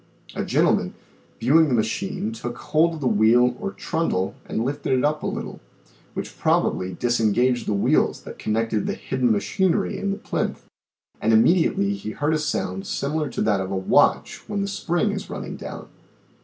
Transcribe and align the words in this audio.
A 0.33 0.43
gentleman, 0.43 0.95
viewing 1.39 1.67
the 1.67 1.75
machine 1.75 2.31
took 2.31 2.57
hold 2.57 2.95
of 2.95 2.99
the 3.01 3.07
wheel 3.07 3.55
or 3.59 3.69
trundle 3.71 4.33
and 4.49 4.65
lifted 4.65 4.93
it 4.97 5.05
up 5.05 5.21
a 5.21 5.27
little, 5.27 5.59
which 6.15 6.39
probably 6.39 6.95
disengaged 6.95 7.67
the 7.67 7.73
wheels 7.75 8.21
that 8.21 8.39
connected 8.39 8.87
the 8.87 8.95
hidden 8.95 9.31
machinery 9.31 9.99
in 9.99 10.09
the 10.09 10.17
plinth, 10.17 10.65
and 11.21 11.33
immediately 11.33 11.93
he 11.93 12.13
heard 12.13 12.33
a 12.33 12.39
sound 12.39 12.87
similar 12.87 13.29
to 13.29 13.43
that 13.43 13.61
of 13.61 13.69
a 13.69 13.77
watch 13.77 14.43
when 14.49 14.61
the 14.63 14.67
spring 14.67 15.11
is 15.11 15.29
run 15.29 15.43
ning 15.43 15.55
down. 15.55 15.87